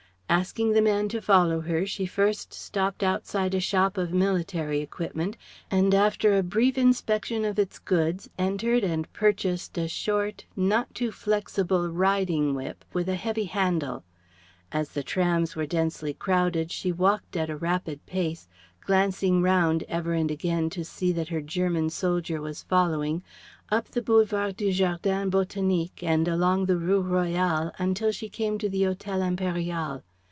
Asking 0.41 0.71
the 0.71 0.81
man 0.81 1.09
to 1.09 1.21
follow 1.21 1.59
her, 1.59 1.85
she 1.85 2.05
first 2.05 2.53
stopped 2.53 3.03
outside 3.03 3.53
a 3.53 3.59
shop 3.59 3.97
of 3.97 4.13
military 4.13 4.79
equipment, 4.79 5.35
and 5.69 5.93
after 5.93 6.37
a 6.37 6.41
brief 6.41 6.77
inspection 6.77 7.43
of 7.43 7.59
its 7.59 7.77
goods 7.79 8.29
entered 8.39 8.81
and 8.81 9.11
purchased 9.11 9.77
a 9.77 9.89
short, 9.89 10.45
not 10.55 10.95
too 10.95 11.11
flexible 11.11 11.89
riding 11.89 12.55
whip, 12.55 12.85
with 12.93 13.09
a 13.09 13.15
heavy 13.15 13.43
handle. 13.43 14.05
Then 14.71 14.79
as 14.79 14.89
the 14.91 15.03
trams 15.03 15.57
were 15.57 15.65
densely 15.65 16.13
crowded, 16.13 16.71
she 16.71 16.93
walked 16.93 17.35
at 17.35 17.49
a 17.49 17.57
rapid 17.57 18.03
pace 18.05 18.47
glancing 18.79 19.41
round 19.41 19.83
ever 19.89 20.13
and 20.13 20.31
again 20.31 20.69
to 20.69 20.85
see 20.85 21.11
that 21.11 21.27
her 21.27 21.41
German 21.41 21.89
soldier 21.89 22.39
was 22.39 22.63
following 22.63 23.21
up 23.69 23.89
the 23.89 24.01
Boulevard 24.01 24.55
du 24.55 24.71
Jardin 24.71 25.29
Botanique 25.29 26.01
and 26.01 26.25
along 26.29 26.67
the 26.67 26.77
Rue 26.77 27.01
Royale 27.01 27.73
until 27.77 28.13
she 28.13 28.29
came 28.29 28.57
to 28.59 28.69
the 28.69 28.83
Hotel 28.85 29.19
Impérial. 29.19 30.03